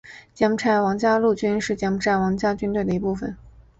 [0.33, 3.37] 柬埔寨王家陆军是柬埔寨王家军队的一部分。